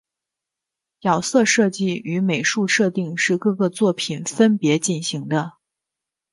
[0.99, 5.59] 角色设计与美术设定是各个作品分别进行的。